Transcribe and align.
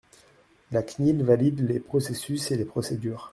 La 0.71 0.81
CNIL 0.81 1.23
valide 1.23 1.59
les 1.59 1.79
processus 1.79 2.49
et 2.49 2.57
les 2.57 2.65
procédures. 2.65 3.29